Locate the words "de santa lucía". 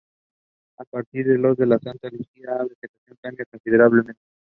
1.57-2.49